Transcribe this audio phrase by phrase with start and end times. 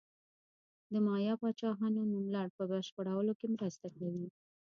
[0.91, 4.27] د مایا پاچاهانو نوملړ په بشپړولو کې مرسته کوي.